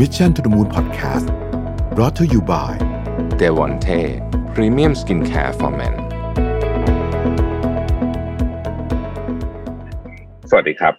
[0.00, 1.26] Mission to the Moon Podcast
[1.94, 2.72] brought to you by
[3.38, 3.88] เดวอนเท
[4.54, 5.94] พรีเมียมสกินแคร์ for men
[10.50, 10.94] สวัสดีครับ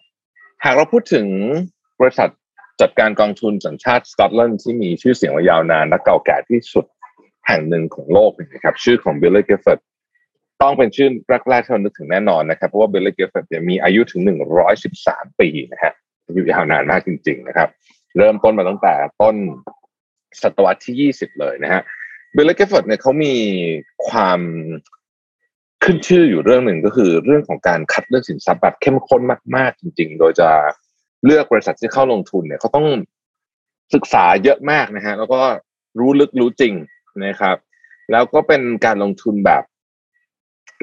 [0.63, 1.27] หากเราพูดถึง
[2.01, 2.29] บริษัท
[2.81, 6.85] จัดการกองทุนสัญชาติสกอตแลนด์ที่มีชื่อเสียงมายาวนานและเก่าแก่ที่สุด
[7.47, 9.85] แห่งหนึ่งของโลกนะครับชื่อของบิลลี่เกฟเฟร์
[10.61, 11.09] ต้องเป็นชื่อ
[11.49, 14.21] แรกๆที่เรานึกถึงแน่นอนนะครับ เพราะว่าบิลลี่เกฟเฟร์มีอายุถึง
[14.79, 15.93] 113 ปีนะฮะ
[16.27, 17.69] อายุยาวนานมากจริง ๆ นะครับ
[18.17, 19.35] เริ่มต้นมาตั้งแต่ต้น
[20.41, 21.81] ศตวรรษที่ 20 เลยนะฮะ
[22.35, 23.33] บิลลี่เกฟเฟร์ดเนี่ยเขามี
[24.09, 24.39] ความ
[25.83, 29.21] ขึ้นชื่ออยู่เรื่องหนึ่งก็คือเรื่องของการคัดเลือกสินทรัพย์แบบเข้มข้น
[29.55, 30.49] มาก ๆ จริง ๆ โดยจะ
[31.25, 32.87] เลือกบริษัทที่เข้าลงทุนเนี่ยเขาต้อง
[33.93, 35.41] ศึกษาเยอะมากนะฮะแล้วก็
[35.99, 36.73] รู้ลึกรู้จริง
[37.25, 37.57] นะครับ
[38.11, 39.63] แล้วก็เป็นการลงทุนแบบ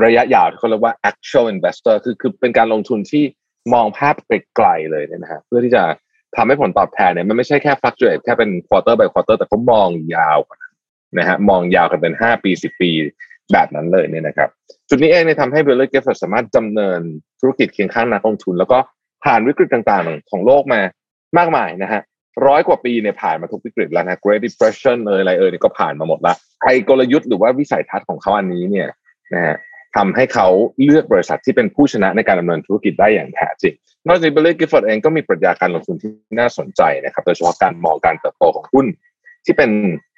[0.05, 3.24] ระยะยาวที่เขาเรียกว่า actual investor คือคือเป็นการลงทุนที่
[3.74, 5.83] มองภาพไปไกลเลยนะฮะเพื่อที่จะ
[6.37, 10.38] ทำให้ผลตอบแทนเนี่ยมันไม่ใช่แค่ fluctuate แค่เป็น quarter by quarter แต่เขามองยาว
[11.18, 12.91] นะฮะมองยาวกันเป็นห้าปีสิบปี
[13.52, 14.49] แบบนั้นเลยเนี่ยนะครับ
[14.88, 17.01] จุดนี้เองเนี่ยทำให้เบลเลอร์เกฟสามารถดำเนิน
[17.40, 18.79] ธุรกิจเคียงข้างนักลงทุน แล้วก็
[19.24, 20.80] ผ่านวิกฤตต่างๆ ของโลกมา
[21.38, 22.01] มากมายนะฮะ
[22.46, 28.88] ร้อยกว่าปีเนี่ยผ่านมาทุกวิกฤตแล้วนะ Great Depression เอยอะไรเอยเนี่ยก็ผ่านมาหมดละไอกลยุทธ์หรือว่าวิสัยทัศน์ของเขาอันนี้เนี่ย
[29.35, 29.57] นะฮะ
[29.96, 30.49] ทำให้เขา
[30.85, 33.74] เลือกบริษัทที่เป็นผู้ชนะในการดำเนินธุรกิจได้อย่างแท้จริง
[34.07, 38.87] นอกจากเบลเลอร์กิฟฟอร์ดเองก็มีปรัชญาการลงทุนที่น่าสนใจนะครับ โดยเฉพาะการมองการเติบโตของหุ้น
[39.45, 39.71] ที่เป็น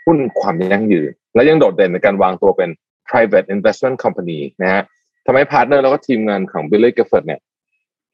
[0.05, 2.71] หุ้นความยั่งยืน และยังโดดเด่นในการวางตัวเป็น
[3.09, 4.83] private investment company นะฮะ
[5.27, 7.41] ทำให้พาร์ทเนอร์แล้วก็ทีมงานของ Billy Gifford เนี่ย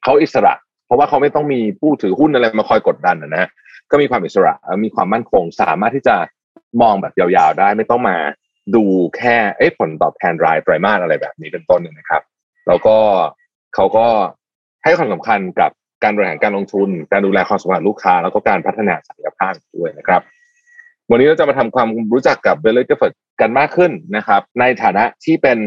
[0.02, 0.54] เขาอิสระ
[0.86, 3.48] เพราะว่าเขาไม่ต้องมีผู้ถือหุ้นอะไรมาคอยกดดันนะฮะ
[3.90, 6.16] ก็มีความอิสระมีความมั่นคง สามารถที่จะ
[6.82, 8.16] มองแบบยาวๆได้ไม่ต้องมา
[8.74, 8.84] ดู
[9.16, 12.22] แค่เอ้ผลตอบแทนรายไตรมาสอะไรแบบนี้เป็นต้นนะครับ
[12.66, 12.96] แล้วก็
[13.74, 14.06] เขาก็
[14.84, 15.70] ให้ความสำคัญกับ
[16.02, 20.22] การบริหารการลงทุน การดูแลความสัมพันธ์ลูกค้า แล้วก็การพัฒนาศักยภาพด้วยนะครับ
[21.10, 25.58] วันนี้เราจะมาทำความรู้จักกับเบลเลอร์เกฟร์กันมากขึ้นนะครับ ในฐานะที่เป็น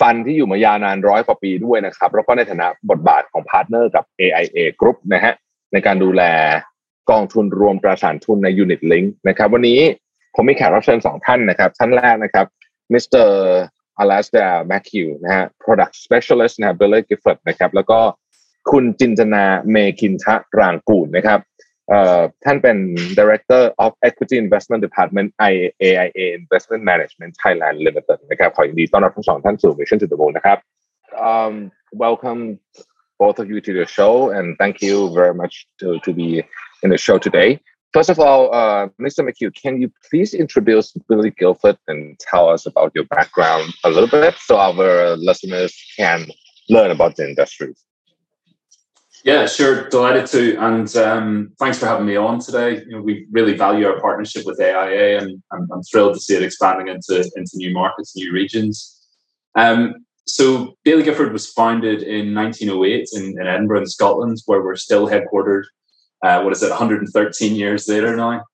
[0.00, 5.34] ฟันที่อยู่มายาวนานร้อยกว่าปีด้วยนะครับ แล้วก็ในฐานะบทบาทของพาร์ทเนอร์กับ AIA Group นะฮะ
[5.72, 6.22] ในการดูแล
[7.10, 9.80] กองทุนรวมตราสารทุนใน Unit Link นะครับ วันนี้
[10.34, 12.46] ผมมีแขกรับเชิญสองท่านนะครับ ท่านแรกนะครับ
[12.92, 13.62] มิสเตอร์
[13.98, 17.98] อลาสเดลแมคคิวนะฮะ product specialist นะครับเบลเลอร์กิฟเฟิร์ดนะครับ แล้วก็
[18.70, 21.40] คุณจินจนาเมคินทะรางกูลนะครับ
[21.88, 22.76] เอ่อท่านเป็น
[23.18, 30.18] Director of Equity Investment Department IAIA Investment Management Thailand Limited นะครับ ขอยินดีต้อนรับทั้งสองท่านสู่ Mission to the
[30.20, 30.58] Moon นะครับ
[31.30, 31.54] um,
[32.04, 32.42] welcome
[33.22, 36.28] both of you to the show and thank you very much to, to be
[36.84, 37.50] in the show today
[37.92, 39.20] First of all, uh, Mr.
[39.20, 44.08] McHugh, can you please introduce Baillie Gifford and tell us about your background a little
[44.08, 46.26] bit so our listeners can
[46.70, 47.74] learn about the industry?
[49.24, 49.88] Yeah, sure.
[49.88, 50.56] Delighted to.
[50.56, 52.82] And um, thanks for having me on today.
[52.86, 56.34] You know, we really value our partnership with AIA, and I'm, I'm thrilled to see
[56.34, 59.00] it expanding into, into new markets, new regions.
[59.54, 64.76] Um, so, Baillie Gifford was founded in 1908 in, in Edinburgh, in Scotland, where we're
[64.76, 65.64] still headquartered.
[66.22, 68.44] Uh, what is it, 113 years later now?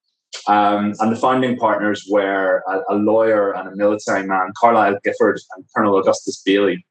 [0.47, 5.39] Um, and the founding partners were a, a, lawyer and a military man, Carlyle Gifford
[5.55, 6.83] and Colonel Augustus Baillie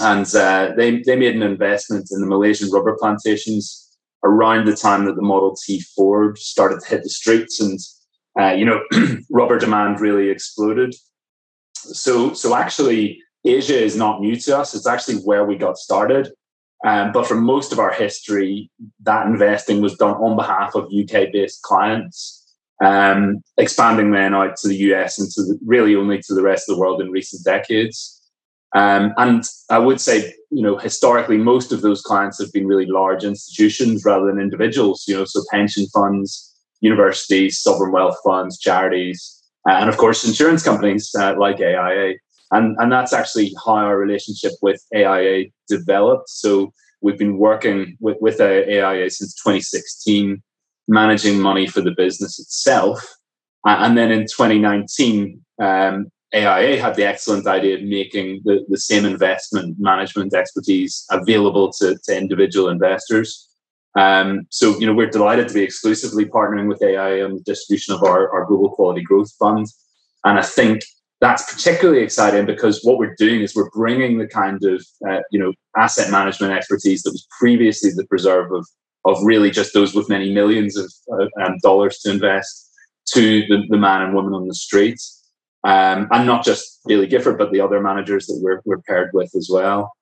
[0.00, 3.82] and uh, they they made an investment in the Malaysian rubber plantations
[4.24, 7.78] around the time that the Model T Ford started to hit the streets, and
[8.38, 8.82] uh, you know,
[9.30, 10.94] rubber demand really exploded.
[11.74, 14.74] So so actually, Asia is not new to us.
[14.74, 16.30] It's actually where we got started.
[16.84, 18.70] Um, but for most of our history,
[19.02, 22.44] that investing was done on behalf of UK based clients,
[22.84, 26.68] um, expanding then out to the US and to the, really only to the rest
[26.68, 28.12] of the world in recent decades.
[28.74, 32.86] Um, and I would say, you know, historically, most of those clients have been really
[32.86, 39.42] large institutions rather than individuals, you know, so pension funds, universities, sovereign wealth funds, charities,
[39.68, 42.14] uh, and of course, insurance companies uh, like AIA.
[42.52, 46.28] And, and that's actually how our relationship with AIA developed.
[46.28, 50.42] So we've been working with, with AIA since 2016,
[50.88, 53.16] managing money for the business itself.
[53.64, 59.04] And then in 2019, um, AIA had the excellent idea of making the, the same
[59.04, 63.48] investment management expertise available to, to individual investors.
[63.96, 67.94] Um, so, you know, we're delighted to be exclusively partnering with AIA on the distribution
[67.94, 69.66] of our, our Global Quality Growth Fund.
[70.24, 70.82] And I think
[71.20, 75.38] that's particularly exciting because what we're doing is we're bringing the kind of, uh, you
[75.38, 78.66] know, asset management expertise that was previously the preserve of,
[79.04, 82.70] of really just those with many millions of uh, um, dollars to invest
[83.14, 85.16] to the, the man and woman on the streets
[85.64, 89.34] um, and not just Baillie Gifford, but the other managers that we're, we're paired with
[89.34, 89.92] as well.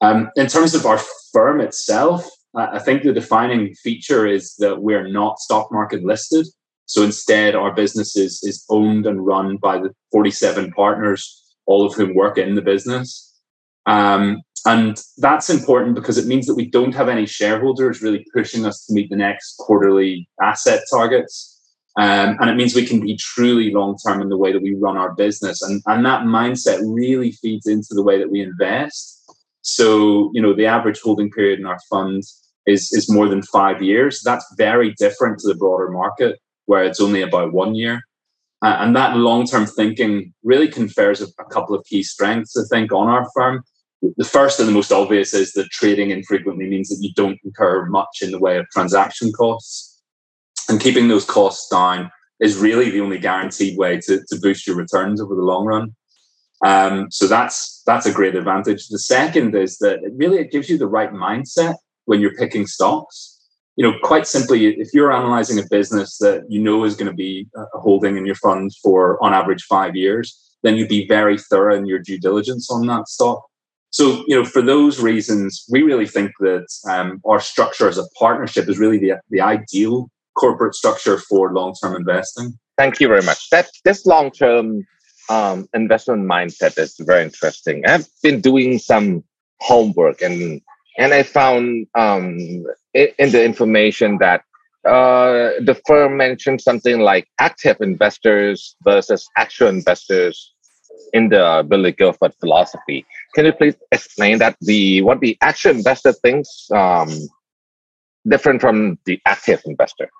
[0.00, 1.00] Um, in terms of our
[1.32, 6.46] firm itself, I think the defining feature is that we're not stock market listed.
[6.86, 11.94] So instead, our business is, is owned and run by the 47 partners, all of
[11.94, 13.32] whom work in the business.
[13.86, 18.64] Um, and that's important because it means that we don't have any shareholders really pushing
[18.64, 21.48] us to meet the next quarterly asset targets.
[21.98, 24.74] Um, and it means we can be truly long term in the way that we
[24.74, 25.62] run our business.
[25.62, 29.18] And, and that mindset really feeds into the way that we invest.
[29.62, 32.22] So, you know, the average holding period in our fund
[32.66, 34.22] is, is more than five years.
[34.24, 38.02] That's very different to the broader market where it's only about one year.
[38.62, 42.92] And that long term thinking really confers a, a couple of key strengths, I think,
[42.92, 43.64] on our firm.
[44.16, 47.86] The first and the most obvious is that trading infrequently means that you don't incur
[47.86, 49.92] much in the way of transaction costs
[50.68, 52.10] and keeping those costs down
[52.40, 55.94] is really the only guaranteed way to, to boost your returns over the long run.
[56.64, 58.88] Um, so that's that's a great advantage.
[58.88, 61.74] The second is that it really it gives you the right mindset
[62.04, 63.31] when you're picking stocks.
[63.76, 67.16] You know, quite simply, if you're analyzing a business that you know is going to
[67.16, 71.38] be a holding in your fund for on average five years, then you'd be very
[71.38, 73.42] thorough in your due diligence on that stock.
[73.90, 78.08] So, you know, for those reasons, we really think that um, our structure as a
[78.18, 82.58] partnership is really the, the ideal corporate structure for long-term investing.
[82.78, 83.50] Thank you very much.
[83.50, 84.86] That this long-term
[85.28, 87.84] um, investment mindset is very interesting.
[87.86, 89.24] I've been doing some
[89.60, 90.60] homework and
[90.98, 92.64] and I found um,
[92.94, 94.44] in the information that
[94.86, 100.52] uh, the firm mentioned something like active investors versus actual investors
[101.12, 103.06] in the Baillie Gifford philosophy.
[103.34, 107.10] Can you please explain that the what the actual investor thinks um,
[108.28, 110.10] different from the active investor?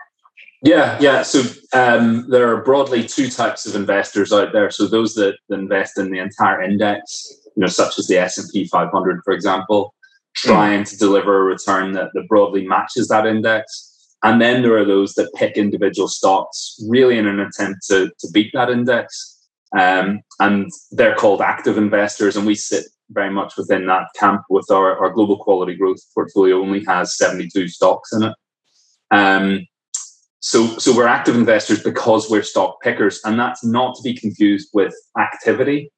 [0.63, 1.23] Yeah, yeah.
[1.23, 1.43] So
[1.73, 4.71] um, there are broadly two types of investors out there.
[4.71, 8.49] So those that invest in the entire index, you know, such as the S and
[8.53, 9.93] P 500, for example,
[10.35, 14.17] trying to deliver a return that, that broadly matches that index.
[14.23, 18.29] And then there are those that pick individual stocks, really in an attempt to, to
[18.33, 19.41] beat that index.
[19.79, 24.43] Um, and they're called active investors, and we sit very much within that camp.
[24.49, 28.35] With our, our global quality growth portfolio, only has 72 stocks in it.
[29.11, 29.67] Um,
[30.41, 34.71] so, so we're active investors because we're stock pickers, and that's not to be confused
[34.75, 35.91] with activity.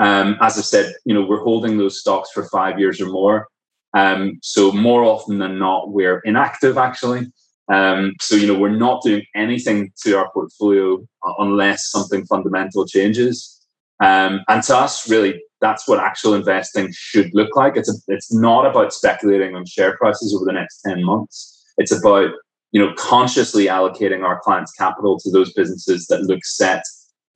[0.00, 3.46] Um, as I said, you know, we're holding those stocks for five years or more.
[3.94, 7.32] Um, so more often than not, we're inactive actually.
[7.72, 10.98] Um, so you know, we're not doing anything to our portfolio
[11.38, 13.56] unless something fundamental changes.
[14.02, 17.76] Um, and to us, really, that's what actual investing should look like.
[17.76, 21.64] It's a, it's not about speculating on share prices over the next ten months.
[21.76, 22.30] It's about
[22.72, 26.82] you know, consciously allocating our clients' capital to those businesses that look set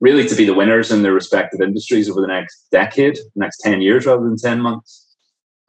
[0.01, 3.81] really to be the winners in their respective industries over the next decade, next 10
[3.81, 5.04] years rather than 10 months.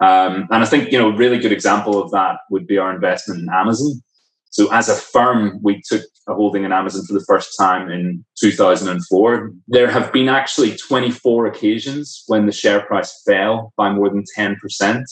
[0.00, 2.94] Um, and I think, you know, a really good example of that would be our
[2.94, 4.02] investment in Amazon.
[4.50, 8.24] So as a firm, we took a holding in Amazon for the first time in
[8.38, 9.52] 2004.
[9.68, 15.04] There have been actually 24 occasions when the share price fell by more than 10%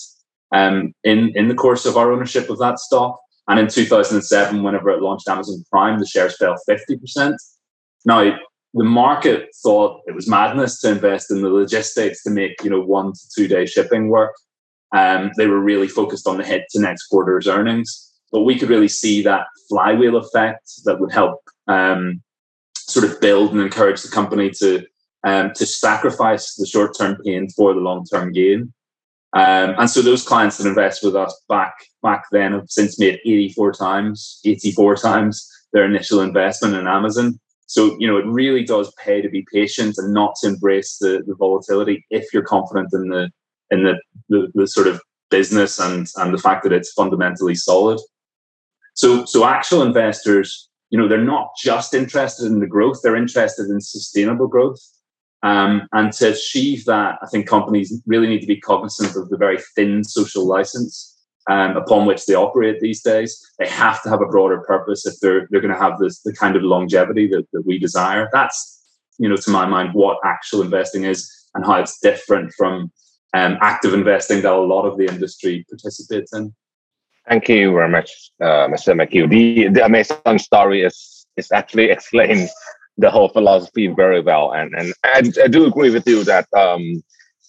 [0.53, 3.19] um, in, in the course of our ownership of that stock.
[3.49, 7.37] And in 2007, whenever it launched Amazon Prime, the shares fell 50%.
[8.07, 8.39] Now,
[8.73, 12.81] the market thought it was madness to invest in the logistics to make, you know,
[12.81, 14.35] one to two day shipping work.
[14.95, 18.13] Um, they were really focused on the hit to next quarter's earnings.
[18.33, 22.23] But we could really see that flywheel effect that would help um,
[22.77, 24.85] sort of build and encourage the company to
[25.25, 28.73] um, to sacrifice the short term pain for the long term gain.
[29.35, 33.19] Um, and so those clients that invest with us back back then have since made
[33.25, 37.41] 84 times, 84 times their initial investment in Amazon.
[37.67, 41.25] So, you know, it really does pay to be patient and not to embrace the,
[41.27, 43.31] the volatility if you're confident in the
[43.75, 43.95] in the,
[44.29, 45.01] the, the sort of
[45.31, 48.01] business and and the fact that it's fundamentally solid.
[48.95, 50.49] So so actual investors,
[50.91, 54.81] you know, they're not just interested in the growth, they're interested in sustainable growth.
[55.43, 59.37] Um, and to achieve that, I think companies really need to be cognizant of the
[59.37, 61.15] very thin social license
[61.51, 63.31] um, upon which they operate these days.
[63.59, 66.33] They have to have a broader purpose if they're they're going to have this the
[66.33, 68.29] kind of longevity that, that we desire.
[68.33, 68.59] That's
[69.19, 72.91] you know to my mind what actual investing is and how it's different from
[73.35, 76.55] um, active investing that a lot of the industry participates in.
[77.29, 78.11] Thank you very much,
[78.41, 78.95] uh, Mr.
[78.95, 79.29] McHugh.
[79.29, 82.51] The the Amazon story is is actually explains
[82.97, 87.03] the whole philosophy very well, and and I, I do agree with you that um,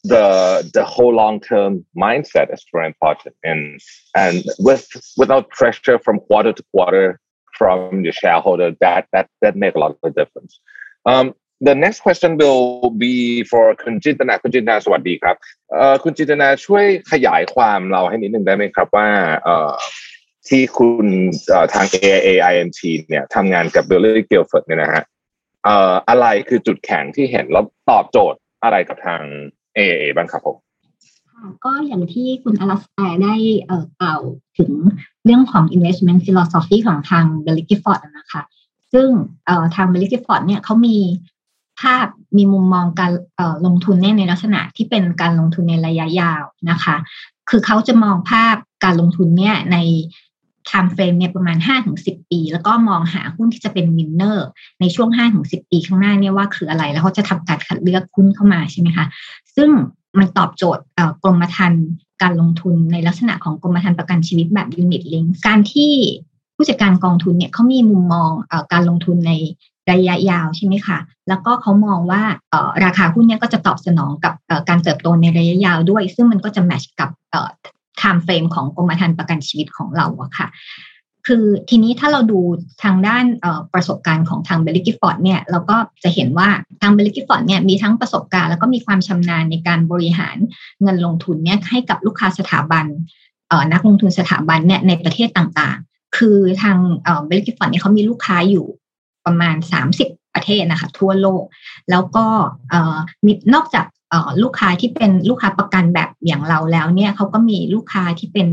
[0.03, 3.79] the the whole long term mindset is very important, and
[4.15, 4.87] and with
[5.17, 7.19] without pressure from quarter to quarter
[7.57, 10.59] from the shareholder, that that that make a lot of difference.
[11.05, 15.35] Um, the next question will be for คุณจินตนาคุณจินตนาสวัสดีครับ
[15.71, 19.07] เอ่อคุณจินตนาช่วยขยายความเราให้นิดนึงได้ไหมครับว่า
[19.43, 19.73] เอ่อ
[20.47, 21.07] ที่คุณ
[21.73, 25.03] ทาง AAINT เนี่ยทำงานกับ Billy Guilford เนี่ยนะฮะ
[26.09, 29.21] อะไรคือจุดแข็งที่เห็นแล้วตอบโจทย์อะไรกับทาง
[29.77, 30.57] AAA บ้างครับผม
[31.65, 33.35] ก็อย่างที่คุณอลาสแตได้
[33.99, 34.21] กล่าว
[34.57, 34.71] ถึง
[35.25, 38.41] เรื่องของ investment philosophy ของทาง b e l l y Gifford นะคะ
[38.93, 39.07] ซึ่ง
[39.75, 40.97] ทาง b e l l y Gifford เนี่ยเขามี
[41.81, 43.11] ภาพมีมุมมองการ
[43.65, 46.95] ลงทุนในลักษณะที่เป็นการลงทุนในระยะยาวนะคะ
[47.49, 49.77] คือเขาจะมองภาพการลงทุนเนี่ยใน
[50.69, 51.57] time frame เนี่ยประมาณ
[51.93, 54.47] 5-10 ปี แล้วก็มองหาหุ้นที่จะเป็นวินเนอร์
[54.79, 55.09] ในช่วง
[55.41, 59.05] 5-10 ปีข้างหน้าเนี่ยว่าคืออะไร แล้วเขาจะทำการคัดเลือกหุ้นเข้ามาใช่ไหมคะ
[59.55, 59.69] ซึ่ง
[60.17, 60.83] มันตอบโจทย์
[61.23, 61.85] กรมธรรม์
[62.21, 65.91] การลงทุนในลักษณะของกรมธรรม์ประกันชีวิตแบบยูนิตลิงการที่
[66.55, 69.31] ผู้จัดการกองทุนเนี่ยเขามีมุมมองอการลงทุนใน
[69.91, 70.99] ระยะยาวใช่ไหมคะ
[71.29, 72.21] แล้วก็เขามองว่า
[72.85, 74.33] ราคาหุ้นเนี่ยก็จะตอบสนองกับ
[74.69, 77.09] การเติบโตในระยะยาวด้วย ซึ่งมันก็จะแมชกับ
[78.01, 80.47] time frame ของกรมธรรม์ประกันชีวิตของเราอะค่ะ
[81.29, 82.39] คือทีนี้ถ้าเราดู
[82.83, 83.25] ทางด้าน
[83.73, 86.49] ประสบการณ์ของทางเบลลิกิฟอร์ดเนี่ยเราก็จะเห็นว่า
[86.81, 90.37] ทางเบลลิกิฟอร์ดเนี่ยมีทั้งประสบการณ์แล้วก็มีความชำนาญในการบริหาร
[90.81, 92.85] เงินลงทุนเนี่ยให้กับลูกค้าสถาบัน
[93.73, 96.77] นักลงทุนสถาบันเนี่ยในประเทศต่างๆ คือทาง
[97.25, 98.65] เบลลิกิฟอร์ดเนี่ยเขามีลูกค้าอยู่
[99.25, 99.55] ประมาณ
[99.99, 101.43] 30 ประเทศนะคะทั่วโลก
[101.91, 102.25] แล้วก็
[103.25, 103.85] มีนอกจาก
[104.43, 108.47] ลูกค้าที่เป็นลูกค้าประกันแบบอย่างเราแล้วเนี่ยเขาก็มีลูกค้าที่เป็น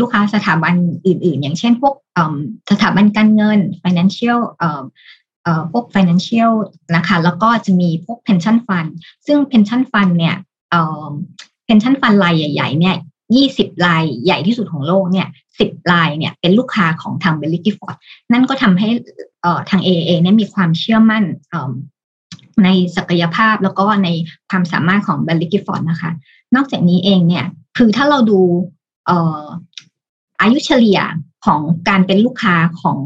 [0.00, 0.74] ลูกค้าสถาบัน
[1.06, 1.94] อื่น ๆ อย่างเช่นพวก
[2.70, 4.40] สถาบันการเงิน financial
[5.72, 6.52] พวก financial
[6.96, 8.90] นะคะแล้วก็จะมีพวก pension fund
[9.26, 10.36] ซึ่ง pension fund เนี่ย
[11.66, 12.96] pension fund รายใหญ่ ๆ เนี่ย
[13.34, 15.28] 20รายใหญ่ที่สุดของโลกเนี่ย
[15.58, 17.96] 10รายเนี่ยเป็นลูกค้าของทาง b e l l y Gifford
[18.32, 18.88] นั่นก็ทำให้
[19.70, 21.24] ทาง AAA เนี่ยมีความเชื่อมั่น
[22.64, 24.08] ในศักยภาพแล้วก็ใน
[24.50, 26.10] ความสามารถของเบลลิกิฟอร์ดนะคะ
[26.54, 27.44] นอกจากนี้เองเนี่ย
[27.76, 28.40] คือถ้าเราดู
[30.40, 30.98] อายุเฉลี่ย
[31.46, 32.98] ของการเป็นลูกค้าของ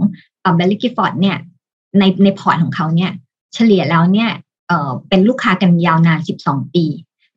[0.56, 1.36] เบลลิกิฟอร์ดเนี่ย
[1.98, 3.10] ในในพอร์ตของเขาเนี่ย
[3.54, 4.30] เฉลี่ยแล้วเนี่ย
[5.08, 6.84] เป็นลูกค้ากันยาวนาน 12 ปี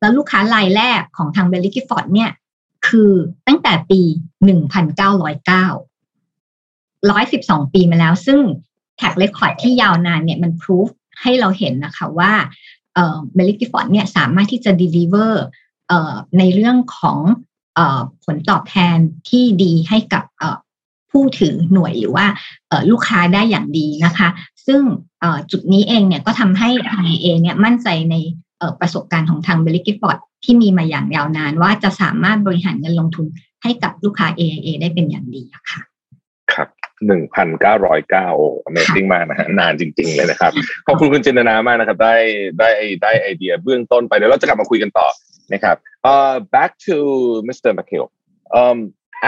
[0.00, 2.30] แล้วลูกค้ารายแรกของทางเบลลิกิฟอร์ดเนี่ย
[2.86, 3.12] คือ
[3.46, 4.00] ตั้งแต่ปี
[4.42, 4.44] 1909
[7.10, 8.40] 112 ปีมาแล้ว ซึ่ง
[8.96, 10.88] แท็กเรคคอร์ดที่ยาวนานเนี่ยมันพิสูจ
[11.22, 12.32] ให้เราเห็นนะคะว่า
[12.94, 15.32] เบลลิกิฟอร์ดเนี่ยสามารถที่จะ deliver
[16.38, 17.18] ในเรื่องของ
[18.24, 18.96] ผลตอบแทน
[19.28, 20.24] ที่ดีให้กับ
[21.10, 22.26] ผู้ถือหน่วยหรือว่า
[22.90, 24.28] ลูกค้าได้อย่างดีนะคะ
[24.66, 24.82] ซึ่ง
[25.50, 28.14] จุดนี้เองเนี่ยก็ทำให้ทางเอเนี่ยมั่นใจใน
[28.80, 33.26] ประสบการณ์ของทางเบลลิกิฟอร์ด ที่มีมาอย่างยาวนานว่าจะสามารถบริหารเงินลงทุน
[33.62, 35.80] ให้กับลูกค้า AIA ได้เป็นอย่างดีค่ะ
[36.52, 36.68] ครับ
[37.06, 40.52] หนึ่งพันเก้าร้อยเก้าโอ้ Amazing มากนะฮะนานจริง ๆ เลยนะครับ
[40.86, 42.16] ขอบคุณคุณจินตนามากนะครับ ได้
[42.58, 42.70] ได้
[43.02, 45.08] ได้ไอเดียเบื้องต้นไปเดี๋ยวเราจะกลับมาคุยกันต่อ
[45.52, 45.76] นะครับ
[46.10, 46.96] uh back to
[47.48, 47.70] Mr.
[47.78, 48.10] McHale
[48.60, 48.78] um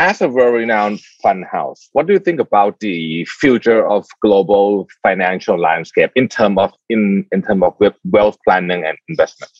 [0.08, 2.96] as a world-renowned fund house what do you think about the
[3.40, 4.66] future of global
[5.04, 7.02] financial landscape in terms of in
[7.34, 7.72] in terms of
[8.14, 9.52] wealth planning and investment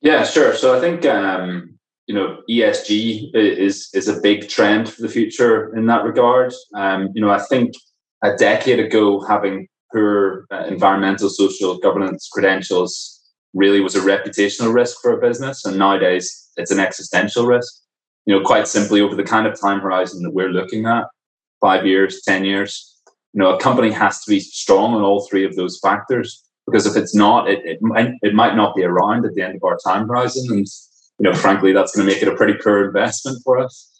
[0.00, 1.78] yeah sure so I think um
[2.08, 6.52] you know ESG is is a big trend for the future in that regard.
[6.74, 7.74] Um, you know, I think
[8.24, 13.20] a decade ago, having poor uh, environmental, social governance credentials
[13.54, 17.72] really was a reputational risk for a business, and nowadays it's an existential risk.
[18.24, 21.04] You know, quite simply, over the kind of time horizon that we're looking at,
[21.60, 22.96] five years, ten years,
[23.34, 26.42] you know, a company has to be strong on all three of those factors.
[26.70, 29.56] Because if it's not, it, it might it might not be around at the end
[29.56, 30.66] of our time horizon, and
[31.18, 33.90] you know, frankly, that's going to make it a pretty poor investment for us.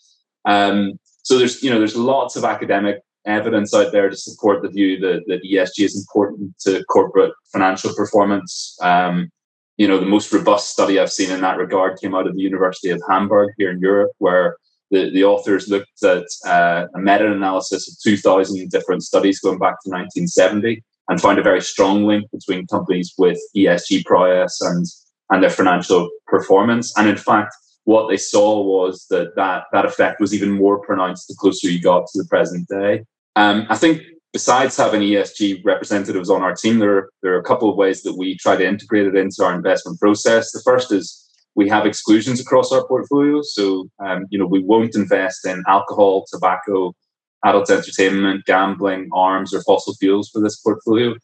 [0.44, 4.68] Um, so there's, you know, there's lots of academic evidence out there to support the
[4.68, 8.78] view that, that ESG is important to corporate financial performance.
[8.80, 9.30] Um,
[9.76, 12.42] you know, the most robust study I've seen in that regard came out of the
[12.42, 14.56] University of Hamburg here in Europe, where
[14.90, 19.90] the, the authors looked at uh, a meta-analysis of 2,000 different studies going back to
[19.90, 24.86] 1970 and found a very strong link between companies with ESG prowess and
[25.30, 26.96] and their financial performance.
[26.96, 31.28] And in fact, what they saw was that that, that effect was even more pronounced
[31.28, 33.04] the closer you got to the present day.
[33.36, 37.70] Um, I think besides having ESG representatives on our team, there, there are a couple
[37.70, 40.52] of ways that we try to integrate it into our investment process.
[40.52, 41.24] The first is
[41.54, 43.40] we have exclusions across our portfolio.
[43.42, 46.94] So, um, you know, we won't invest in alcohol, tobacco,
[47.45, 51.14] adult entertainment, gambling, arms, or fossil fuels for this portfolio.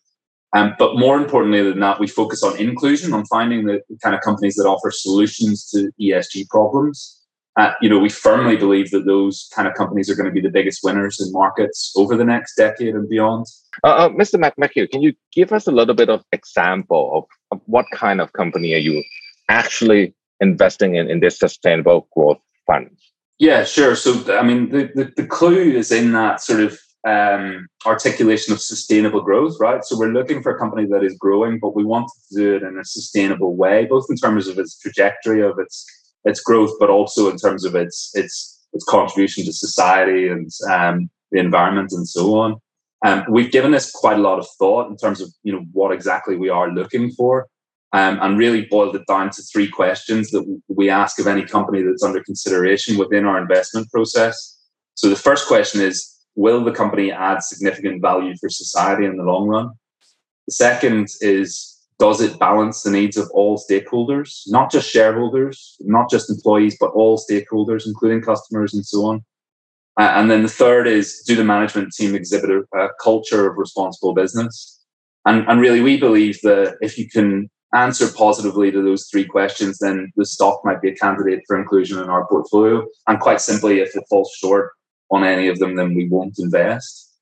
[0.55, 4.21] Um, but more importantly than that, we focus on inclusion, on finding the, kind of
[4.21, 7.21] companies that offer solutions to ESG problems.
[7.57, 10.41] Uh, you know, we firmly believe that those kind of companies are going to be
[10.41, 13.47] the biggest winners in markets over the next decade and beyond.
[13.83, 14.41] Uh, uh, Mr.
[14.41, 17.25] McMahon, can you give us a little bit of example of,
[17.57, 19.03] of what kind of company are you
[19.49, 23.14] actually investing in in this sustainable growth funds?
[23.39, 23.97] Yeah, sure.
[23.97, 28.61] So, I mean, the, the, the clue is in that sort of um, articulation of
[28.61, 29.85] sustainable growth, right?
[29.85, 32.63] So, we're looking for a company that is growing, but we want to do it
[32.63, 35.85] in a sustainable way, both in terms of its trajectory of its
[36.25, 41.11] its growth, but also in terms of its its its contribution to society and um,
[41.31, 42.57] the environment and so on.
[43.05, 45.93] Um, we've given this quite a lot of thought in terms of you know what
[45.93, 47.49] exactly we are looking for,
[47.95, 51.81] um, and really boiled it down to three questions that we ask of any company
[51.81, 54.59] that's under consideration within our investment process.
[54.95, 59.23] So the first question is, will the company add significant value for society in the
[59.23, 59.71] long run?
[60.49, 61.71] The second is,
[62.01, 66.91] does it balance the needs of all stakeholders, not just shareholders, not just employees, but
[66.91, 69.25] all stakeholders, including customers and so on?
[70.01, 73.57] Uh, and then the third is, do the management team exhibit a, a culture of
[73.57, 74.81] responsible business?
[75.25, 79.79] And, and really, we believe that if you can answer positively to those three questions,
[79.79, 82.87] then the stock might be a candidate for inclusion in our portfolio.
[83.07, 84.73] And quite simply, if it falls short
[85.11, 87.13] on any of them, then we won't invest.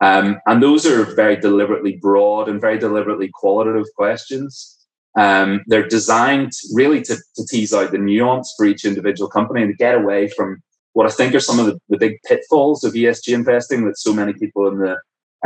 [0.00, 4.78] Um, and those are very deliberately broad and very deliberately qualitative questions.
[5.16, 9.70] Um, they're designed really to, to, tease out the nuance for each individual company and
[9.70, 10.62] to get away from
[10.94, 14.14] what I think are some of the, the big pitfalls of ESG investing that so
[14.14, 14.96] many people in the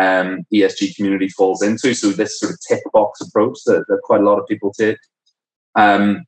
[0.01, 1.95] um, ESG community falls into.
[1.95, 4.99] So this sort of tick box approach that, that quite a lot of people take.
[5.75, 6.25] Um,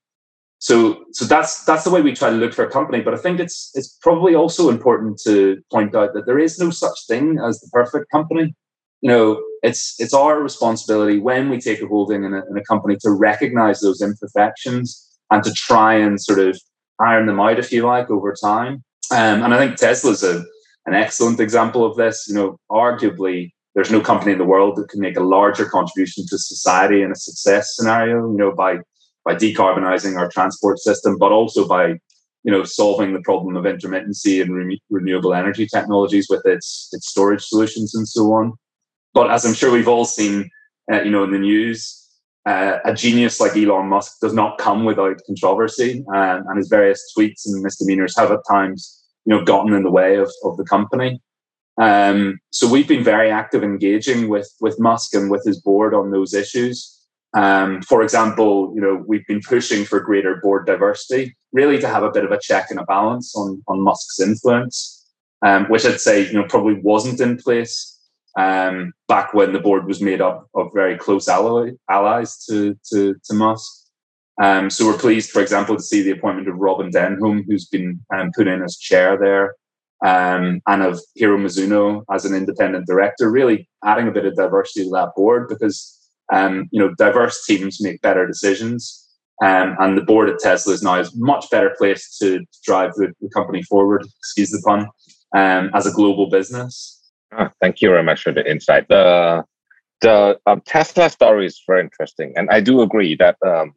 [0.58, 3.00] so so that's that's the way we try to look for a company.
[3.00, 6.70] But I think it's it's probably also important to point out that there is no
[6.70, 8.54] such thing as the perfect company.
[9.00, 12.64] You know, it's it's our responsibility when we take a holding in a, in a
[12.64, 16.58] company to recognize those imperfections and to try and sort of
[17.00, 18.82] iron them out, if you like, over time.
[19.12, 20.42] Um, and I think Tesla's a,
[20.86, 22.26] an excellent example of this.
[22.28, 26.26] You know, arguably there's no company in the world that can make a larger contribution
[26.26, 28.78] to society in a success scenario, you know, by
[29.24, 31.90] by decarbonizing our transport system, but also by
[32.42, 37.08] you know solving the problem of intermittency and re- renewable energy technologies with its its
[37.08, 38.54] storage solutions and so on.
[39.14, 40.50] But as I'm sure we've all seen,
[40.92, 42.04] uh, you know, in the news,
[42.46, 47.00] uh, a genius like Elon Musk does not come without controversy, um, and his various
[47.16, 50.64] tweets and misdemeanors have at times, you know, gotten in the way of, of the
[50.64, 51.20] company.
[51.78, 56.10] Um, so we've been very active engaging with with Musk and with his board on
[56.10, 56.94] those issues.
[57.34, 62.02] Um, for example, you know we've been pushing for greater board diversity, really to have
[62.02, 65.06] a bit of a check and a balance on on Musk's influence,
[65.46, 67.96] um, which I'd say you know probably wasn't in place
[68.36, 73.14] um, back when the board was made up of very close ally, allies to to,
[73.24, 73.72] to Musk.
[74.40, 78.00] Um, so we're pleased, for example, to see the appointment of Robin Denholm, who's been
[78.14, 79.54] um, put in as chair there
[80.04, 84.84] um, and of Hiro Mizuno as an independent director, really adding a bit of diversity
[84.84, 85.94] to that board because
[86.32, 89.04] um, you know diverse teams make better decisions.
[89.40, 93.12] Um, and the board at Tesla is now a much better placed to drive the,
[93.20, 94.88] the company forward, excuse the pun,
[95.36, 96.96] um, as a global business.
[97.32, 98.88] Ah, thank you very much for the insight.
[98.88, 99.44] The
[100.00, 103.74] the um, Tesla story is very interesting, and I do agree that um,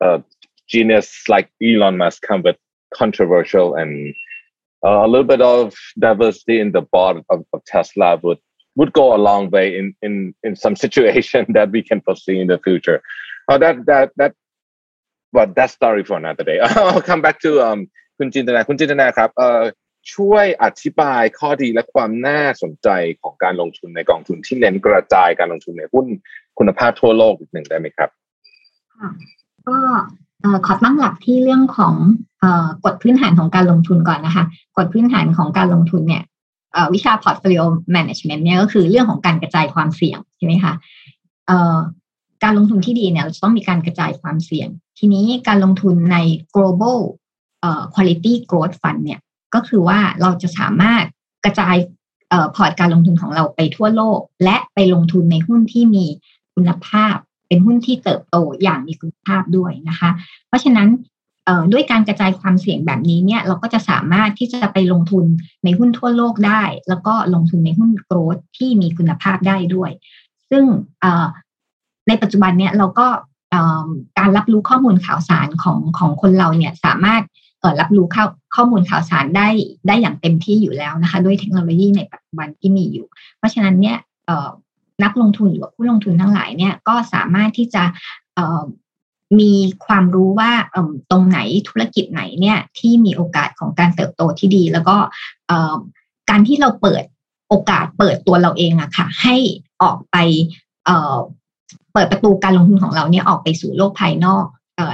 [0.00, 0.20] uh,
[0.68, 2.56] genius like Elon Musk come with
[2.94, 4.14] controversial and
[4.85, 8.39] uh, a little bit of diversity in the board of, of, Tesla would
[8.75, 12.47] would go a long way in in in some situation that we can foresee in
[12.47, 13.01] the future.
[13.49, 14.33] Uh, that that that
[15.33, 16.59] but that story for another day.
[16.61, 17.81] I'll come back to um
[18.17, 19.61] คุณจินตนาคุณจินตนาครับเอ่อ
[20.13, 22.89] ช่วยอธิบายข้อดีและความน่าสนใจ
[23.21, 26.05] ของการลงทุนในกองทุนที่เน้นกระจายการลงทุนในหุ้น
[26.59, 28.09] คุณภาพทั่วโลกอีกหนึ่งได้ไหมครับ
[29.67, 29.77] ก็
[30.66, 31.94] ขอตั้งหลักที่เรื่องของ
[32.84, 34.44] กฎพื้นฐานของการลงทุนก่อนนะคะ
[34.76, 36.22] กฎพื้นฐานของการลงทุนเนี่ย
[36.94, 40.74] วิชา portfolio management เนี่ยก็คือเรื่องของการกระจายความเสี่ยงใช่ไหมคะ
[42.42, 44.68] การลงทุนที่ดีเนี่ยต้องมีการกระจายความเสี่ยง
[44.98, 46.16] ทีนี้การลงทุนใน
[46.54, 46.98] global
[47.94, 49.20] quality growth fund เนี่ย
[49.54, 51.04] ก็คือว่าเราจะสามารถ
[51.44, 51.76] กระจาย
[52.54, 56.06] พอร์ตการลงทุนของเราไปทั่วโลก และไปลงทุนในหุ้นที่มี
[56.54, 57.16] คุณภาพ
[57.48, 60.10] เป็นหุ้นที่เติบโตอย่างมีคุณภาพด้วยนะคะ
[60.48, 60.88] เพราะฉะนั้น
[61.72, 65.24] ด้วยการกระจายความเสี่ยงแบบนี้เนี่ยเราก็จะสามารถที่จะไปลงทุน
[65.64, 69.90] ในหุ้นทั่วโลกได้ แล้วก็ลงทุนในหุ้นโกรดที่มีคุณภาพได้ด้วย
[70.50, 70.64] ซึ่ง
[72.08, 73.06] ในปัจจุบันเนี่ยเราก็
[74.18, 77.22] การรับรู้ข้อมูลข่าวสารของของคนเราเนี่ยสามารถ
[77.80, 79.48] รับรู้ข้อข้อมูลข่าวสารได้
[79.88, 83.06] ได้อย่างเต็มที่อยู่แล้วนะคะ ด้วยเทคโนโลยีในปัจจุบันที่มีอยู่
[83.38, 83.98] เพราะฉะนั้นเนี่ย
[85.04, 87.82] นักลงทุนหรือผู้ลงทุนทั้งหลายเนี่ยก็สามารถที่จะ
[89.40, 89.52] มี
[89.86, 90.52] ความรู้ว่า
[91.10, 94.96] ตรงไหนธุรกิจไหนเนี่ยที่มีโอกาสของการเติบโตที่ดี แล้วก็
[96.30, 97.02] การที่เราเปิด
[97.48, 99.36] โอกาสเปิดตัวเราเองอะค่ะ ให้
[99.82, 100.16] ออกไป
[101.92, 104.46] เปิดประตูการลงทุนของเราเนี่ยออกไปสู่โลกภายนอก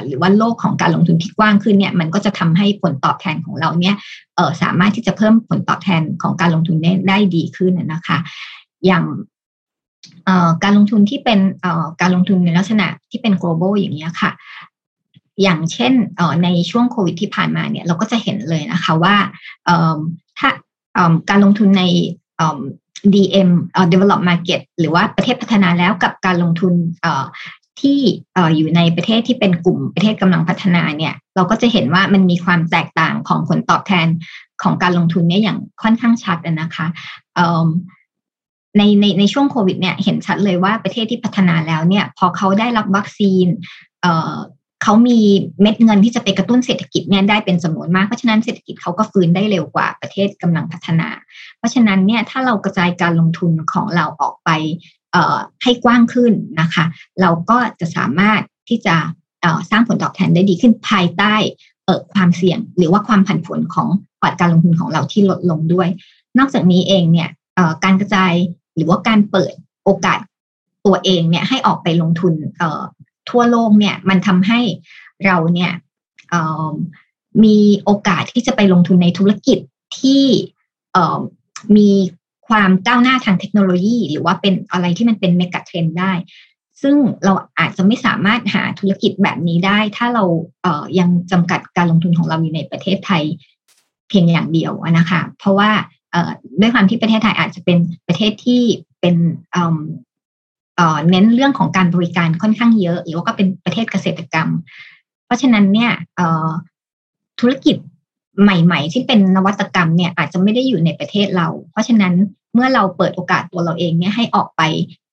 [0.06, 3.96] หรือว่าโลกของการลงทุนที่กว้างขึ้นเนี่ยมันก็จะทำให้ผลตอบแทนของเราเนี่ย
[4.62, 6.76] สามารถที่จะเพิ่มผลตอบแทนของการลงทุน
[7.08, 8.18] ได้ดีขึ้นนะคะ
[8.86, 9.04] อย่าง
[10.64, 11.40] การลงทุนที่เป็น
[12.00, 14.30] การลงทุนในลักษณะที่เป็น global อย่างนี้ค่ะ
[15.42, 15.92] อย่างเช่น
[16.44, 19.16] ในช่วงโควิดที่ผ่านมาเนี่ยเราก็จะเห็นเลยนะคะว่า
[20.38, 20.48] ถ้า
[21.30, 21.82] การลงทุนใน
[23.14, 23.50] DM
[23.92, 26.72] develop market หรือว่าประเทศพัฒนาแล้วกับการลงทุน
[27.80, 27.98] ที่
[28.56, 34.06] อยู่ในประเทศที่เป็นกลุ่มประเทศกำลังพัฒนาเนี่ยเราก็จะเห็นว่ามันมีความแตกต่างของผลตอบแทน
[34.62, 36.86] ของการลงทุนเนี่ยอย่างค่อนข้างชัดนะคะ
[38.76, 43.46] ในในในช่วงโควิดเนี่ยเห็นชัดเลยว่าประเทศที่พัฒนาแล้วเนี่ยพอเขาได้รับวัคซีน
[44.82, 45.18] เขามี
[45.60, 51.08] เม็ดเงินที่จะไปกระตุ้นเศรษฐกิจเนี่ยได้เป็นจำนวนมาก เพราะฉะนั้นเศรษฐกิจเขาก็ฟื้นได้เร็วกว่าประเทศกำลังพัฒนา
[51.58, 54.50] เพราะฉะนั้นเนี่ยถ้าเรากระจายการลงทุนของเราออกไป
[55.62, 56.84] ให้กว้างขึ้นนะคะ
[57.20, 58.96] เราก็จะสามารถที่จะ
[59.70, 61.34] สร้างผลตอบแทนได้ดีขึ้นภายใต้
[62.14, 63.88] ความเสี่ยง หรือว่าความผันผวนของ
[64.20, 65.88] พอร์ตการลงทุนของเราที่ลดลงด้วย
[66.38, 67.28] นอกจากนี้เองเนี่ย
[67.84, 68.32] การกระจาย
[68.76, 69.52] หรือว่าการเปิด
[69.84, 70.18] โอกาส
[70.86, 72.34] ตัวเองเนี่ยให้ออกไปลงทุน
[73.30, 74.60] ทั่วโลกเนี่ยมันทำให้
[75.26, 75.72] เราเนี่ย
[77.44, 79.58] มีโอกาสที่จะไปลงทุนในธุรกิจ
[79.98, 80.24] ที่
[81.76, 81.90] มี
[82.48, 86.12] ความก้าวหน้าทางเทคโนโลยี หรือว่าเป็นอะไรที่มันเป็นเมกะเทรนได้
[86.82, 90.24] ซึ่งเราอาจจะไม่สามารถหาธุรกิจแบบนี้ได้ ถ้าเรา
[90.62, 93.24] เยังจำกัดการลงทุนของเราอยู่ในประเทศไทย
[94.08, 95.70] เพียงอย่างเดียวนะคะ เพราะว่า
[96.60, 98.62] ด้วยความที่ประเทศไทยอาจจะเป็นประเทศที่
[99.00, 99.16] เป็น
[101.10, 104.48] เน้นเรื่องของการบริการค่อนข้างเยอะหรือว่าก็เป็นประเทศเกษตรกรรม
[105.26, 105.92] เพราะฉะนั้นเนี่ย
[107.40, 107.76] ธุรกิจ
[108.42, 112.14] ใหม่ ๆ ที่เป็นนวัตกรรมเนี่ยอาจจะไม่ได้อยู่ในประเทศเรา เพราะฉะนั้น
[112.54, 114.62] เมื่อเราเปิดโอกาสตัวเราเองเนี่ยให้ออกไป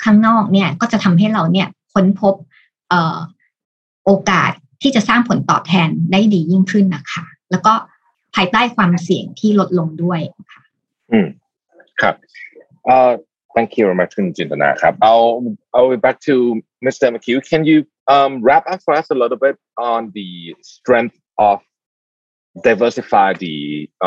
[0.03, 2.35] ข้างนอกเนี่ยก็จะทำให้เราเนี่ยค้นพบ
[4.05, 7.73] โอกาสที่จะสร้างผลตอบแทนได้ดียิ่งขึ้นนะคะ แล้วก็
[8.35, 10.19] ภายใต้ความเสี่ยงที่ลดลงด้วย
[10.51, 10.61] ค่ะ
[11.12, 11.28] อืม
[12.00, 12.14] ครับ
[12.94, 13.12] uh
[13.54, 15.32] thank you very much คุณจินตนาครับ I'll
[15.74, 16.34] I'll be back to
[16.86, 17.06] Mr.
[17.14, 17.78] McHugh can you
[18.14, 19.56] um wrap up for us a little bit
[19.92, 20.30] on the
[20.74, 21.16] strength
[21.48, 21.56] of
[22.68, 23.56] diversify the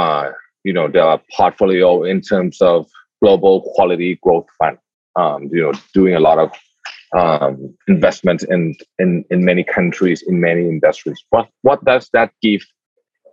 [0.01, 0.25] uh
[0.67, 1.05] you know the
[1.37, 2.77] portfolio in terms of
[3.23, 4.77] global quality growth fund
[5.21, 6.49] um you know doing a lot of
[7.21, 7.53] um
[7.93, 8.61] investment in
[9.03, 12.61] in in many countries in many industries what what does that give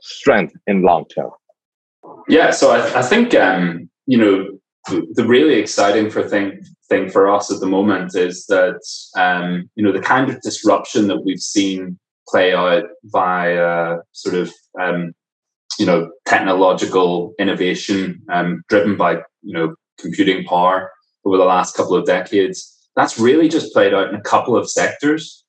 [0.00, 1.30] strength in long term
[2.29, 4.47] Yeah, so I, I think um, you know
[4.87, 8.79] the, really exciting for thing thing for us at the moment is that
[9.17, 14.53] um, you know the kind of disruption that we've seen play out via sort of
[14.79, 15.13] um,
[15.79, 20.91] you know technological innovation um, driven by you know computing power
[21.25, 22.75] over the last couple of decades.
[22.95, 25.43] That's really just played out in a couple of sectors.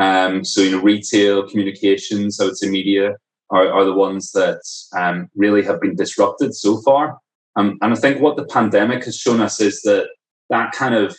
[0.00, 3.14] Um, so you know, retail, communications, I would say media,
[3.50, 4.60] are, are the ones that
[4.96, 7.18] um, really have been disrupted so far.
[7.56, 10.08] Um, and I think what the pandemic has shown us is that
[10.50, 11.16] that kind of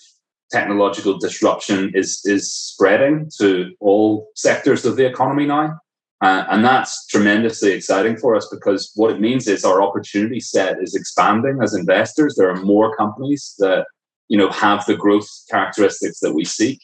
[0.52, 5.78] technological disruption is is spreading to all sectors of the economy now.
[6.22, 10.78] Uh, and that's tremendously exciting for us because what it means is our opportunity set
[10.82, 12.36] is expanding as investors.
[12.36, 13.86] There are more companies that
[14.28, 16.82] you know have the growth characteristics that we seek.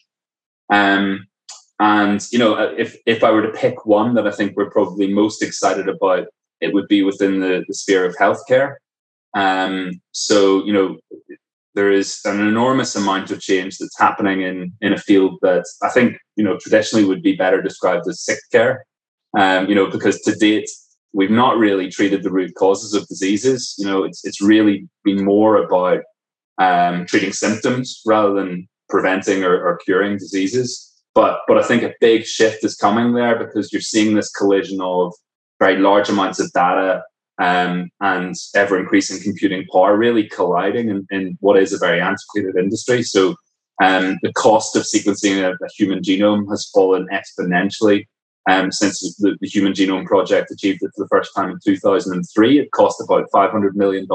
[0.69, 1.27] Um,
[1.83, 4.69] and you know, uh, if if I were to pick one that I think we're
[4.69, 6.27] probably most excited about,
[6.61, 8.75] it would be within the, the sphere of healthcare.
[9.33, 10.97] Um, so you know,
[11.75, 15.89] there is an enormous amount of change that's happening in in a field that I
[15.89, 18.85] think you know traditionally would be better described as sick care.
[19.37, 20.69] Um, you know, because to date
[21.11, 23.75] we've not really treated the root causes of diseases.
[23.77, 25.99] You know, it's it's really been more about
[26.59, 30.92] um, treating symptoms rather than preventing or, or curing diseases.
[31.15, 34.81] But but I think a big shift is coming there because you're seeing this collision
[34.81, 35.13] of
[35.59, 37.03] very large amounts of data
[37.39, 42.55] um, and ever increasing computing power really colliding in, in, what is a very antiquated
[42.57, 43.01] industry.
[43.03, 43.35] So
[43.81, 48.05] um, the cost of sequencing a, a, human genome has fallen exponentially
[48.49, 52.59] um, since the, the, Human Genome Project achieved it for the first time in 2003.
[52.59, 54.05] It cost about $500 million.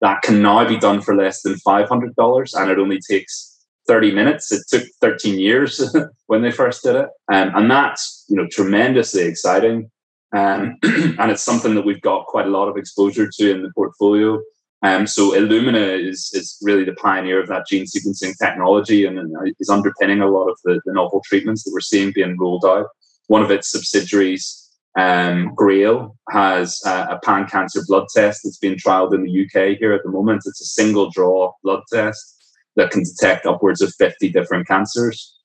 [0.00, 3.57] That can now be done for less than $500, and it only takes
[3.88, 4.52] 30 minutes.
[4.52, 5.94] It took 13 years
[6.26, 7.08] when they first did it.
[7.32, 9.90] Um, and that's, you know, tremendously exciting.
[10.36, 13.72] Um, and it's something that we've got quite a lot of exposure to in the
[13.74, 14.40] portfolio.
[14.82, 19.54] Um, so Illumina is, is really the pioneer of that gene sequencing technology and, and
[19.58, 22.86] is underpinning a lot of the, the, novel treatments that we're seeing being rolled out.
[23.26, 28.76] One of its subsidiaries, um, Grail, has a, a pan cancer blood test that's being
[28.76, 30.42] trialed in the UK here at the moment.
[30.46, 32.37] It's a single draw blood test
[32.78, 35.36] that can detect upwards of 50 different cancers.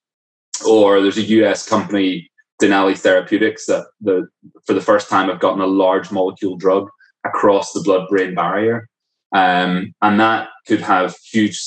[0.66, 4.28] Or there's a US company Denali Therapeutics that the
[4.66, 6.88] for the first time have gotten a large molecule drug
[7.26, 8.88] across the blood-brain barrier,
[9.34, 11.60] um, and that could have huge,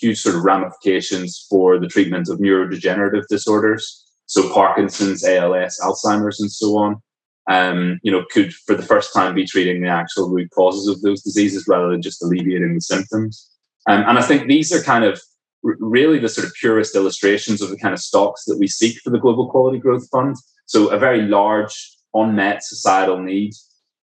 [0.00, 6.50] huge sort of ramifications for the treatment of neurodegenerative disorders, so Parkinson's, ALS, Alzheimer's, and
[6.50, 6.96] so on.
[7.48, 11.02] Um, you know, could for the first time be treating the actual root causes of
[11.02, 13.51] those diseases rather than just alleviating the symptoms.
[13.88, 15.20] Um, and I think these are kind of
[15.62, 19.10] really the sort of purest illustrations of the kind of stocks that we seek for
[19.10, 20.36] the Global Quality Growth Fund.
[20.66, 23.54] So a very large unmet societal need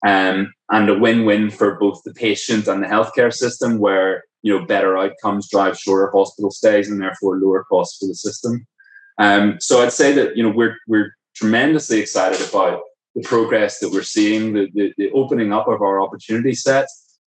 [0.05, 4.65] um, and a win-win for both the patient and the healthcare system where you know
[4.65, 8.65] better outcomes drive shorter hospital stays and therefore lower costs for the system.
[9.17, 12.81] Um, so I'd say that you know we're we're tremendously excited about
[13.15, 16.85] the progress that we're seeing, the, the, the opening up of our opportunity set,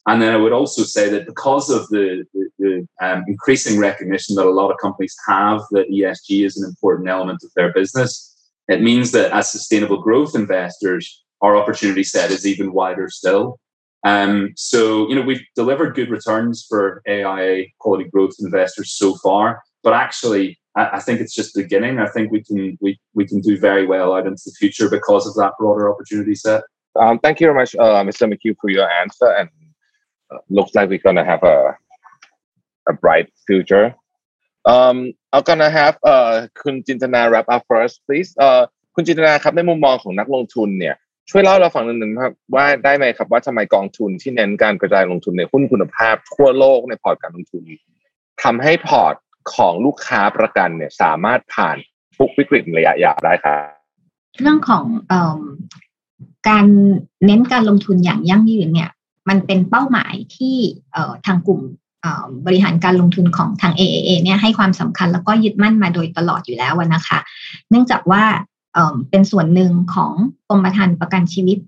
[0.08, 4.36] and then I would also say that because of the, the, the um, increasing recognition
[4.36, 8.34] that a lot of companies have that ESG is an important element of their business,
[8.68, 13.60] it means that as sustainable growth investors, our opportunity set is even wider still.
[14.02, 19.62] Um, so, you know, we've delivered good returns for AIA quality growth investors so far,
[19.82, 21.98] but actually, I, think it's just beginning.
[21.98, 25.26] I think we can we we can do very well out into the future because
[25.26, 26.62] of that broader opportunity set.
[26.94, 28.32] Um, thank you very much, uh, Mr.
[28.32, 29.48] McHugh, for your answer and
[30.56, 31.56] looks like we're gonna have a
[32.90, 33.86] a bright future.
[34.64, 34.96] Um,
[35.32, 38.60] I'm gonna have uh คุณจินตนา wrap up first please เอ่อ
[38.94, 40.96] คุณจินตนาครับในมุมมองของนักลงทุนเนี่ย
[41.30, 47.62] ช่วยเล่าเราฟังหนึ่งครับว่าได้ไหมครับว่าทำไมกองทุนที่เน้นการกระจายลงทุนในหุ้นคุณภาพ ทั่วโลกในพอร์ตการลงทุน
[48.42, 49.14] ทำให้พอร์ต
[49.54, 51.76] ของลูกค้าประกันเนี่ยสามารถผ่าน
[52.16, 53.78] ทุกวิกฤตระยะยาวได้ครับ
[54.40, 55.12] เรื่องของอ
[56.48, 56.66] การ
[57.24, 58.90] เน้นการลงทุนอย่างยั่งยืนเนี่ย
[59.28, 60.56] มันเป็นเป้าหมายที่
[61.26, 61.60] ทางกลุ่ม
[62.46, 67.18] บริหารการลงทุนของทาง AAA เนี่ยให้ความสำคัญแล้วก็ยึดมั่นมาโดยตลอดอยู่แล้วนะคะ
[67.70, 68.22] เนื่องจากว่า
[69.10, 70.12] เป็นส่วนหนึ่งของ
[70.48, 71.58] กรมธรรม์ประกันชีวิต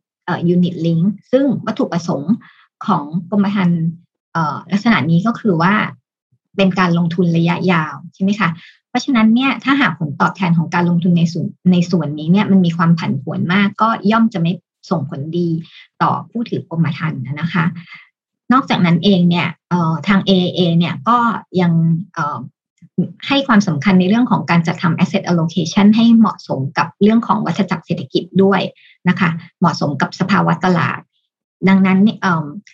[0.48, 0.98] ยูนิตลิง
[1.32, 2.34] ซึ่งวัตถุประสงค์
[2.86, 3.80] ของกรมธรรม์
[4.72, 5.74] ลักษณะนี้ก็คือว่า
[6.56, 8.48] เป็นการลงทุนระยะยาวใช่ไหมคะ
[8.88, 14.52] เพราะฉะนั้นเนี่ยถ้าหากผลตอบแทนของการลงทุนในส่วนในส่วนนี้เนี่ยมันมีความผันผวนมากก็ย่อมจะไม่
[14.90, 15.48] ส่งผลดี
[16.02, 17.64] ต่อผู้ถือกรมธรรม์นะคะ
[18.52, 19.48] นอกจากนั้นเองเนี่ย
[20.08, 21.18] ทาง AAA เนี่ยก็
[21.60, 21.72] ยัง
[23.28, 28.60] ให้ความสำคัญในเรื่องของการจัดทำ asset allocation ให้เหมาะสมกับเรื่องของวัฏจักรเศรษฐกิจด้วย
[29.08, 31.00] นะคะ เหมาะสมกับสภาวะตลาด
[31.68, 31.98] ดังนั้น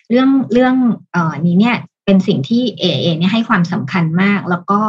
[0.09, 0.75] เรื่องเรื่อง
[1.45, 4.81] นี้เนี่ยเป็นสิ่งที่ AA เนี่ยให้ความสำคัญมาก แล้วก็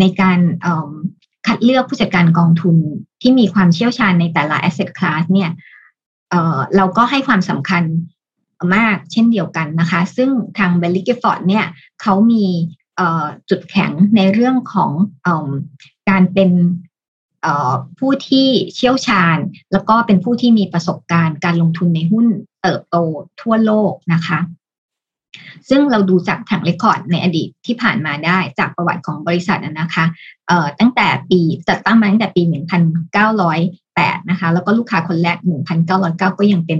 [0.00, 0.38] ในการ
[1.46, 2.76] คัดเลือกผู้จัดการกองทุน
[3.22, 5.50] ที่มีความเชี่ยวชาญในแต่ละ asset class เนี่ย
[6.76, 7.84] เราก็ให้ความสำคัญ
[8.74, 11.66] มากเช่นเดียวกันนะคะ ซึ่งทางเบลลิกฟอร์ดเนี่ย
[12.02, 12.44] เขามี
[13.50, 14.92] จุดแข็งในเรื่องของ
[15.26, 15.28] อ
[16.10, 16.50] การเป็น
[17.98, 19.38] ผู้ที่เชี่ยวชาญ
[19.72, 22.26] แล้วก็เป็นผู้ที่มีประสบการณ์การลงทุนในหุ้น
[22.62, 22.96] เติบโต
[23.40, 24.38] ทั่วโลกนะคะ
[25.68, 30.04] ซึ่งเราดูจากถังเรคคอร์ดในอดีตที่ผ่านมาได้จากประวัติของบริษัทนะคะ
[30.80, 32.42] ตั้งแต่ปีจัดตั้งมาตั้งแต่ปี
[34.02, 35.36] 1908นะคะแล้วก็ลูกค้าคนแรก
[35.88, 36.78] 1909 ก็ยังเป็น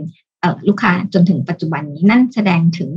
[0.69, 2.91] ลูกค้าจนถึงปัจจุบันนี้นั่นแสดงถึง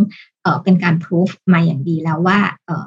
[0.64, 2.78] เป็นการพิสูจมาอย่างดีแล้วว่าเอ่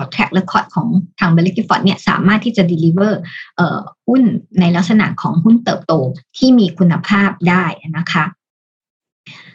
[0.00, 0.88] อ track record ของ
[1.20, 3.12] ทางเบลลิกิฟอร์ดเนี่ยสามารถที่จะ deliver
[3.56, 4.22] เอ่อหุ้น
[4.60, 5.92] ในลักษณะของหุ้นเติบโต
[6.36, 7.64] ที่มีคุณภาพได้
[7.96, 8.24] นะคะ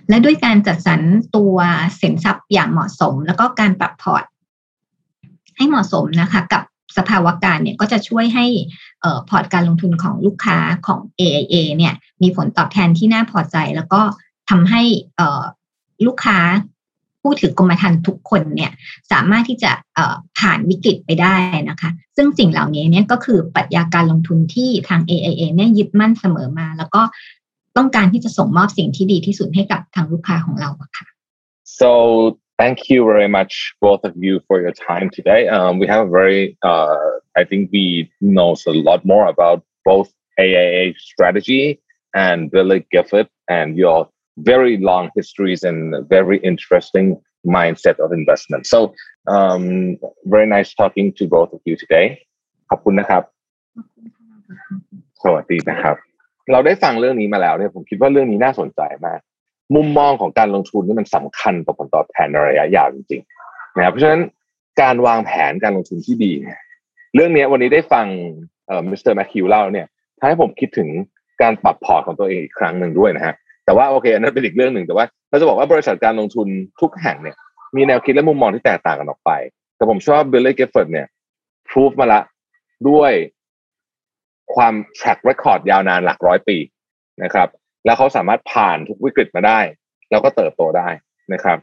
[0.10, 1.02] และด้วยการจัดสรร
[1.36, 1.56] ตัว
[2.02, 4.24] สินทรัพย์อย่างเหมาะสม แล้วก็การปรับพอร์ต
[5.58, 6.64] ให้เหมาะสมนะคะ กับ
[6.98, 8.46] สภาวะการเนี่ยก็จะช่วยให้
[9.30, 14.02] พอร์ตการลงทุนของลูกค้าของ AIA เนี่ยมีผลตอบแทนที่น่าพอใจ แล้วก็
[14.50, 14.82] ทำให้
[16.06, 16.40] ลูกค้า
[17.22, 18.72] ผู้ถือกรมธรรม์ทุกคนเนี่ย
[19.12, 19.72] สามารถที่จะ
[20.40, 21.36] ผ่านวิกฤตไปได้
[21.70, 27.02] นะคะ ซึ่งสิ่งเหล่านี้เนี่ยก็คือปรัชญาการลงทุนที่ทาง AIA เนี่ยยึดมั่นเสมอมา แล้วก็
[27.78, 31.08] ต้องการที่จะส่งมอบสิ่งที่ดีที่สุดให้กับทางลูกค้าของเราค่ะ
[31.80, 31.92] so
[32.63, 35.41] thank you very much, both of you, for your time today.
[35.49, 36.95] Um, we have a very, uh,
[37.36, 41.82] I think we know a lot more about both AIA strategy
[42.15, 43.99] and Baillie Gifford and your
[44.38, 48.65] very long histories and very interesting mindset of investment.
[48.65, 48.80] So,
[49.28, 49.97] um,
[50.36, 52.08] very nice talking to both of you today.
[52.69, 53.23] ขอบคุณนะครับ
[55.23, 55.95] สวัสดีนะครับ
[59.76, 64.22] มุมมองของการลงทุนนี่มันสำคัญต่อผลตอบแทนในระยะยาวจริงๆนะครับเพราะฉะนั้น
[64.82, 66.60] การวางแผนการลงทุนที่ดีเนี่ย
[67.16, 68.06] เรื่องนี้วันนี้ได้ฟัง
[68.68, 69.88] เอ่อมิสเตอร์แมคคิวเล่าเนี่ย
[70.20, 70.90] ทำให้ผมคิดถึง
[71.42, 73.34] การปรับพอร์ตของตัวเองอีกครั้งหนึ่งด้วยนะฮะ
[73.66, 76.48] แต่ว่าโอเคอันนั้นเป็นอีกเรื่องหนึ่งแต่ว่าเราจะบอกว่าบริษัทการลงทุน
[76.82, 77.36] ทุกแห่งเนี่ย
[77.76, 79.32] มีแนวคิดและมุมมองที่แตกต่างกันออกไป
[79.76, 81.08] แต่ผมชอบเบลลี่เกฟเฟิร์ดเนี่ย
[81.70, 82.22] พิสูจมาละ
[82.90, 83.12] ด้วย
[84.56, 86.58] ความ track record ยาวนานหลักร้อยปี
[87.24, 87.48] นะครับ
[87.86, 89.60] แล้วเขาสามารถผ่านทุกวิกฤตมาได้
[90.12, 90.88] แล้วก็เติบโตได้
[91.34, 91.58] นะครับ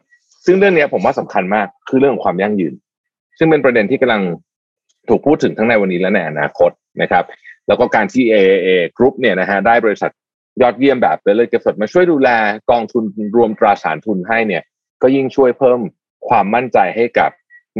[0.47, 2.75] ซึ่งเรื่องนี้ผมว่าสำคัญมากคือเรื่องของความยั่งยืน
[3.39, 4.23] ซึ่งเป็นประเด็นที่กำลัง
[5.09, 6.71] ถูกพูดถึงทั้งในวันนี้และในอนาคต
[7.03, 7.25] นะครับ
[7.69, 10.11] แล้วก็การที่ AAA Group เนี่ยนะฮะได้บริษัท
[10.63, 12.29] ยอดเยี่ยมแบบเบลเลอร์เกฟมาช่วยดูแล
[12.71, 13.05] กองทุน
[13.37, 14.63] รวมตราสารทุนให้เนี่ย
[15.03, 15.81] ก็ยิ่งช่วยเพิ่ม
[16.29, 17.31] ความมั่นใจให้กับ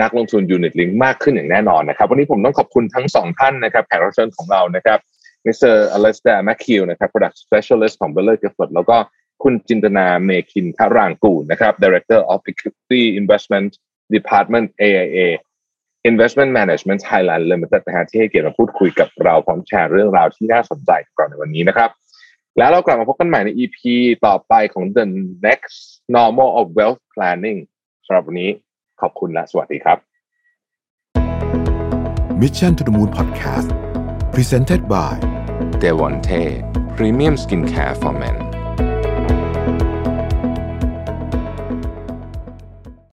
[0.03, 4.99] นักลงทุนยูนิตลิงมากขึ้นอย่างแน่นอนนะครับ วันนี้ผมต้องขอบคุณทั้งสองท่านนะครับแขกรับเชิญของเรานะครับ
[5.47, 8.97] มิสเตอร์อเลสเตอร์แมคคิวนะครับ product specialist ของเบลเลอร์เกฟแล้วก็
[9.43, 13.71] คุณจินตนาเมคินทารางกูนะครับ director of equity investment
[14.15, 15.21] department AIA
[16.11, 21.91] Investment Management Thailand Limited นะฮะที่ให้เกียรติมาพูดคุยกับเราพร้อมแชร์เรื่องราวที่น่าสนใจก่อนในวันนี้นะครับ
[22.59, 23.79] แล้วเรากลับมาพบกันใหม่ใน EP
[24.27, 25.05] ต่อไปของ The
[25.47, 25.77] Next
[26.17, 27.59] Normal of Wealth Planning
[28.07, 28.51] สำหรับวันนี้
[29.01, 29.99] ขอบคุณและสวัสดีครับ
[32.41, 33.69] Mission to the Moon Podcast
[34.35, 35.30] Presented by
[35.81, 36.31] เดวอนเท
[36.97, 38.50] พรีเมียมสกินแคร์ for men